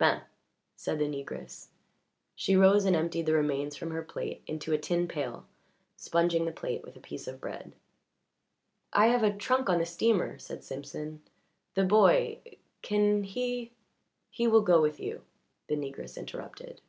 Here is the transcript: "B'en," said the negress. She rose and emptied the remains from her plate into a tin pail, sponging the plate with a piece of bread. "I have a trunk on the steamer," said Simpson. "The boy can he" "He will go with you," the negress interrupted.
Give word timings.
"B'en," 0.00 0.22
said 0.74 0.98
the 0.98 1.04
negress. 1.04 1.68
She 2.34 2.56
rose 2.56 2.84
and 2.84 2.96
emptied 2.96 3.26
the 3.26 3.32
remains 3.32 3.76
from 3.76 3.92
her 3.92 4.02
plate 4.02 4.42
into 4.44 4.72
a 4.72 4.76
tin 4.76 5.06
pail, 5.06 5.46
sponging 5.96 6.46
the 6.46 6.50
plate 6.50 6.82
with 6.82 6.96
a 6.96 7.00
piece 7.00 7.28
of 7.28 7.40
bread. 7.40 7.70
"I 8.92 9.06
have 9.06 9.22
a 9.22 9.32
trunk 9.32 9.68
on 9.70 9.78
the 9.78 9.86
steamer," 9.86 10.36
said 10.40 10.64
Simpson. 10.64 11.22
"The 11.74 11.84
boy 11.84 12.40
can 12.82 13.22
he" 13.22 13.70
"He 14.30 14.48
will 14.48 14.62
go 14.62 14.82
with 14.82 14.98
you," 14.98 15.22
the 15.68 15.76
negress 15.76 16.18
interrupted. 16.18 16.80